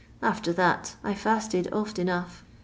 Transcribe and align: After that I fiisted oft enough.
After 0.23 0.51
that 0.53 0.95
I 1.03 1.13
fiisted 1.13 1.67
oft 1.71 1.99
enough. 1.99 2.43